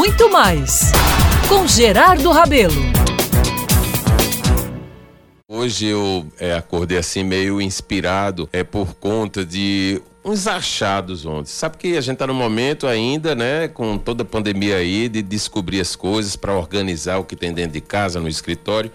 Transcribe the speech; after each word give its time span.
muito 0.00 0.30
mais 0.30 0.92
com 1.46 1.66
Gerardo 1.66 2.30
Rabelo. 2.30 2.72
Hoje 5.46 5.88
eu 5.88 6.26
é, 6.38 6.54
acordei 6.54 6.96
assim 6.96 7.22
meio 7.22 7.60
inspirado 7.60 8.48
é 8.50 8.64
por 8.64 8.94
conta 8.94 9.44
de 9.44 10.00
uns 10.24 10.46
achados 10.46 11.26
ontem. 11.26 11.50
Sabe 11.50 11.76
que 11.76 11.98
a 11.98 12.00
gente 12.00 12.14
está 12.14 12.26
no 12.26 12.32
momento 12.32 12.86
ainda, 12.86 13.34
né, 13.34 13.68
com 13.68 13.98
toda 13.98 14.22
a 14.22 14.24
pandemia 14.24 14.76
aí, 14.76 15.06
de 15.06 15.20
descobrir 15.20 15.82
as 15.82 15.94
coisas 15.94 16.34
para 16.34 16.56
organizar 16.56 17.18
o 17.18 17.24
que 17.24 17.36
tem 17.36 17.52
dentro 17.52 17.72
de 17.72 17.82
casa, 17.82 18.18
no 18.18 18.28
escritório. 18.28 18.90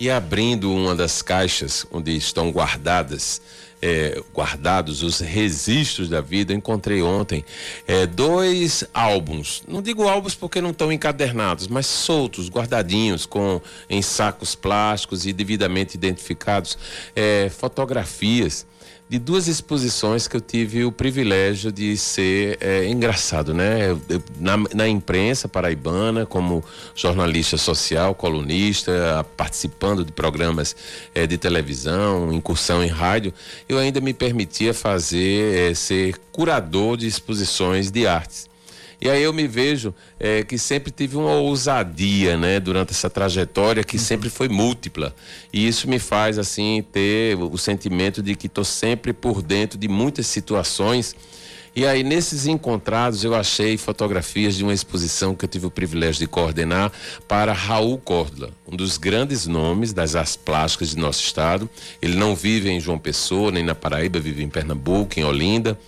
E 0.00 0.10
abrindo 0.10 0.74
uma 0.74 0.96
das 0.96 1.22
caixas 1.22 1.86
onde 1.92 2.16
estão 2.16 2.50
guardadas 2.50 3.40
é, 3.82 4.22
guardados 4.34 5.02
os 5.02 5.20
registros 5.20 6.08
da 6.08 6.20
vida, 6.20 6.52
encontrei 6.52 7.02
ontem 7.02 7.44
é, 7.86 8.06
dois 8.06 8.84
álbuns. 8.92 9.62
Não 9.66 9.80
digo 9.80 10.08
álbuns 10.08 10.34
porque 10.34 10.60
não 10.60 10.70
estão 10.70 10.92
encadernados, 10.92 11.66
mas 11.66 11.86
soltos, 11.86 12.48
guardadinhos, 12.48 13.26
com 13.26 13.60
em 13.88 14.02
sacos 14.02 14.54
plásticos 14.54 15.26
e 15.26 15.32
devidamente 15.32 15.94
identificados, 15.94 16.78
é, 17.14 17.50
fotografias 17.50 18.66
de 19.10 19.18
duas 19.18 19.48
exposições 19.48 20.28
que 20.28 20.36
eu 20.36 20.40
tive 20.40 20.84
o 20.84 20.92
privilégio 20.92 21.72
de 21.72 21.96
ser 21.96 22.56
é, 22.60 22.86
engraçado, 22.86 23.52
né? 23.52 23.90
Eu, 23.90 24.00
eu, 24.08 24.22
na, 24.38 24.56
na, 24.72 24.88
imprensa 24.88 25.48
paraibana, 25.48 26.24
como 26.24 26.64
jornalista 26.94 27.56
social, 27.56 28.14
colunista, 28.14 29.26
participando 29.36 30.04
de 30.04 30.12
programas 30.12 30.76
é, 31.12 31.26
de 31.26 31.36
televisão, 31.36 32.32
incursão 32.32 32.84
em 32.84 32.88
rádio, 32.88 33.34
eu 33.68 33.78
ainda 33.78 34.00
me 34.00 34.14
permitia 34.14 34.72
fazer, 34.72 35.72
é, 35.72 35.74
ser 35.74 36.16
curador 36.30 36.96
de 36.96 37.08
exposições 37.08 37.90
de 37.90 38.06
artes. 38.06 38.49
E 39.00 39.08
aí 39.08 39.22
eu 39.22 39.32
me 39.32 39.48
vejo 39.48 39.94
é, 40.18 40.42
que 40.42 40.58
sempre 40.58 40.90
tive 40.90 41.16
uma 41.16 41.34
ousadia, 41.34 42.36
né, 42.36 42.60
durante 42.60 42.90
essa 42.90 43.08
trajetória 43.08 43.82
que 43.82 43.98
sempre 43.98 44.28
foi 44.28 44.48
múltipla. 44.48 45.14
E 45.52 45.66
isso 45.66 45.88
me 45.88 45.98
faz, 45.98 46.38
assim, 46.38 46.84
ter 46.92 47.36
o 47.36 47.56
sentimento 47.56 48.22
de 48.22 48.34
que 48.34 48.46
estou 48.46 48.64
sempre 48.64 49.12
por 49.12 49.40
dentro 49.40 49.78
de 49.78 49.88
muitas 49.88 50.26
situações. 50.26 51.16
E 51.74 51.86
aí, 51.86 52.02
nesses 52.02 52.46
encontrados, 52.46 53.22
eu 53.22 53.34
achei 53.34 53.76
fotografias 53.78 54.56
de 54.56 54.64
uma 54.64 54.74
exposição 54.74 55.34
que 55.34 55.44
eu 55.44 55.48
tive 55.48 55.66
o 55.66 55.70
privilégio 55.70 56.20
de 56.20 56.26
coordenar 56.26 56.92
para 57.28 57.52
Raul 57.52 57.96
Córdoba, 57.96 58.52
um 58.70 58.76
dos 58.76 58.98
grandes 58.98 59.46
nomes 59.46 59.92
das 59.92 60.16
artes 60.16 60.36
plásticas 60.36 60.90
de 60.90 60.96
nosso 60.96 61.22
estado. 61.22 61.70
Ele 62.02 62.16
não 62.16 62.34
vive 62.34 62.68
em 62.68 62.80
João 62.80 62.98
Pessoa, 62.98 63.52
nem 63.52 63.64
na 63.64 63.74
Paraíba, 63.74 64.18
vive 64.18 64.42
em 64.42 64.48
Pernambuco, 64.48 65.18
em 65.18 65.24
Olinda. 65.24 65.78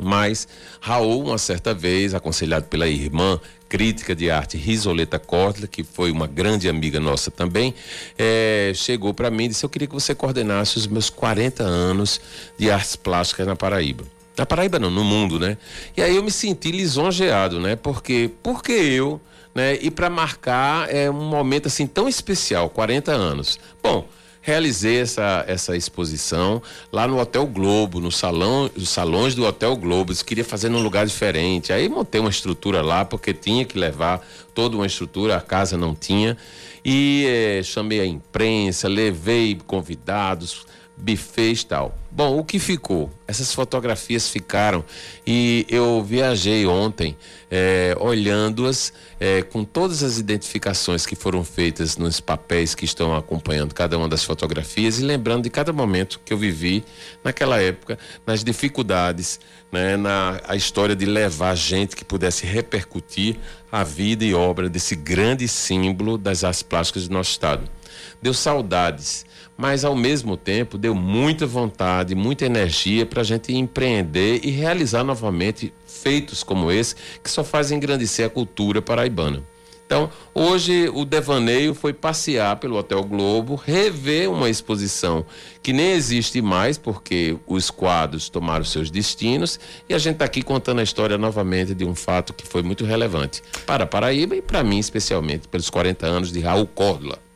Mas 0.00 0.46
Raul, 0.80 1.24
uma 1.24 1.38
certa 1.38 1.74
vez, 1.74 2.14
aconselhado 2.14 2.66
pela 2.66 2.86
irmã 2.86 3.40
crítica 3.68 4.14
de 4.14 4.30
arte 4.30 4.56
Risoleta 4.56 5.18
Córdoba, 5.18 5.66
que 5.66 5.82
foi 5.82 6.10
uma 6.10 6.26
grande 6.26 6.68
amiga 6.68 6.98
nossa 6.98 7.30
também, 7.30 7.74
é, 8.16 8.72
chegou 8.74 9.12
para 9.12 9.30
mim 9.30 9.44
e 9.44 9.48
disse: 9.48 9.64
Eu 9.64 9.68
queria 9.68 9.86
que 9.88 9.94
você 9.94 10.14
coordenasse 10.14 10.78
os 10.78 10.86
meus 10.86 11.10
40 11.10 11.62
anos 11.62 12.20
de 12.56 12.70
artes 12.70 12.96
plásticas 12.96 13.46
na 13.46 13.56
Paraíba. 13.56 14.04
Na 14.36 14.46
Paraíba 14.46 14.78
não, 14.78 14.90
no 14.90 15.02
mundo, 15.02 15.38
né? 15.38 15.58
E 15.96 16.02
aí 16.02 16.14
eu 16.14 16.22
me 16.22 16.30
senti 16.30 16.70
lisonjeado, 16.70 17.58
né? 17.58 17.74
Porque, 17.74 18.30
porque 18.40 18.72
eu, 18.72 19.20
né? 19.54 19.76
E 19.80 19.90
para 19.90 20.08
marcar 20.08 20.92
é 20.94 21.10
um 21.10 21.28
momento 21.28 21.66
assim 21.66 21.86
tão 21.86 22.08
especial, 22.08 22.70
40 22.70 23.10
anos. 23.10 23.58
Bom, 23.82 24.06
realizei 24.40 25.00
essa, 25.00 25.44
essa 25.46 25.76
exposição 25.76 26.62
lá 26.92 27.06
no 27.06 27.18
Hotel 27.18 27.46
Globo, 27.46 28.00
no 28.00 28.10
salão, 28.10 28.70
os 28.76 28.88
salões 28.88 29.34
do 29.34 29.44
Hotel 29.44 29.76
Globo. 29.76 30.12
Eu 30.12 30.24
queria 30.24 30.44
fazer 30.44 30.68
num 30.68 30.82
lugar 30.82 31.06
diferente. 31.06 31.72
Aí 31.72 31.88
montei 31.88 32.20
uma 32.20 32.30
estrutura 32.30 32.82
lá, 32.82 33.04
porque 33.04 33.34
tinha 33.34 33.64
que 33.64 33.78
levar 33.78 34.26
toda 34.54 34.76
uma 34.76 34.86
estrutura, 34.86 35.36
a 35.36 35.40
casa 35.40 35.76
não 35.76 35.94
tinha. 35.94 36.36
E 36.84 37.26
eh, 37.26 37.62
chamei 37.62 38.00
a 38.00 38.06
imprensa, 38.06 38.88
levei 38.88 39.58
convidados, 39.66 40.66
bufês 40.98 41.64
tal. 41.64 41.96
Bom, 42.10 42.38
o 42.38 42.44
que 42.44 42.58
ficou? 42.58 43.10
Essas 43.28 43.54
fotografias 43.54 44.28
ficaram 44.28 44.84
e 45.26 45.66
eu 45.68 46.02
viajei 46.02 46.66
ontem 46.66 47.16
é, 47.50 47.94
olhando-as 48.00 48.92
é, 49.20 49.42
com 49.42 49.62
todas 49.62 50.02
as 50.02 50.18
identificações 50.18 51.06
que 51.06 51.14
foram 51.14 51.44
feitas 51.44 51.96
nos 51.96 52.18
papéis 52.18 52.74
que 52.74 52.84
estão 52.84 53.14
acompanhando 53.14 53.74
cada 53.74 53.96
uma 53.96 54.08
das 54.08 54.24
fotografias 54.24 54.98
e 54.98 55.02
lembrando 55.02 55.44
de 55.44 55.50
cada 55.50 55.72
momento 55.72 56.20
que 56.24 56.32
eu 56.32 56.38
vivi 56.38 56.82
naquela 57.22 57.60
época, 57.60 57.98
nas 58.26 58.42
dificuldades, 58.42 59.38
né, 59.70 59.96
na 59.96 60.40
a 60.48 60.56
história 60.56 60.96
de 60.96 61.04
levar 61.04 61.54
gente 61.54 61.94
que 61.94 62.04
pudesse 62.04 62.46
repercutir 62.46 63.36
a 63.70 63.84
vida 63.84 64.24
e 64.24 64.34
obra 64.34 64.68
desse 64.68 64.96
grande 64.96 65.46
símbolo 65.46 66.16
das 66.18 66.42
artes 66.42 66.62
plásticas 66.62 67.06
do 67.06 67.12
nosso 67.12 67.30
estado. 67.30 67.77
Deu 68.20 68.34
saudades 68.34 69.24
mas 69.58 69.84
ao 69.84 69.96
mesmo 69.96 70.36
tempo 70.36 70.78
deu 70.78 70.94
muita 70.94 71.44
vontade, 71.44 72.14
muita 72.14 72.46
energia 72.46 73.04
para 73.04 73.22
a 73.22 73.24
gente 73.24 73.52
empreender 73.52 74.40
e 74.44 74.50
realizar 74.50 75.02
novamente 75.02 75.74
feitos 75.84 76.44
como 76.44 76.70
esse 76.70 76.94
que 77.24 77.28
só 77.28 77.42
fazem 77.42 77.76
engrandecer 77.76 78.24
a 78.24 78.30
cultura 78.30 78.80
paraibana. 78.80 79.42
Então, 79.84 80.10
hoje 80.34 80.88
o 80.92 81.02
devaneio 81.04 81.74
foi 81.74 81.94
passear 81.94 82.56
pelo 82.56 82.76
Hotel 82.76 83.02
Globo, 83.02 83.54
rever 83.54 84.30
uma 84.30 84.50
exposição 84.50 85.24
que 85.62 85.72
nem 85.72 85.92
existe 85.92 86.42
mais, 86.42 86.76
porque 86.76 87.38
os 87.46 87.70
quadros 87.70 88.28
tomaram 88.28 88.66
seus 88.66 88.90
destinos, 88.90 89.58
e 89.88 89.94
a 89.94 89.98
gente 89.98 90.16
está 90.16 90.26
aqui 90.26 90.42
contando 90.42 90.80
a 90.80 90.82
história 90.82 91.16
novamente 91.16 91.74
de 91.74 91.86
um 91.86 91.94
fato 91.94 92.34
que 92.34 92.46
foi 92.46 92.62
muito 92.62 92.84
relevante 92.84 93.42
para 93.66 93.86
Paraíba 93.86 94.36
e 94.36 94.42
para 94.42 94.62
mim, 94.62 94.78
especialmente, 94.78 95.48
pelos 95.48 95.70
40 95.70 96.06
anos 96.06 96.30
de 96.30 96.40
Raul 96.40 96.66
Córdoba. 96.66 97.27